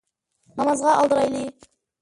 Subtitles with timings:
[0.55, 1.47] نامازغا ئالدىرايلى